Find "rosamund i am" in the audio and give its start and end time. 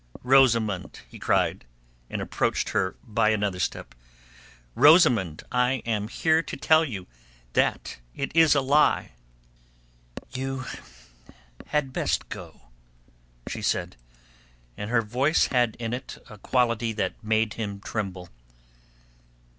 4.73-6.07